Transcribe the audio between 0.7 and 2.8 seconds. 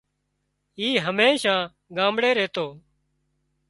اي هميشان ڳامڙي ريتو